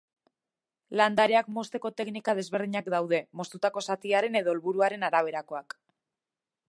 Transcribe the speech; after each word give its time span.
Landareak 1.01 1.51
mozteko 1.57 1.91
teknika 2.01 2.35
desberdinak 2.39 2.89
daude, 2.95 3.19
moztutako 3.43 3.85
zatiaren 3.93 4.41
edo 4.41 4.55
helburuaren 4.57 5.07
araberakoak. 5.11 5.79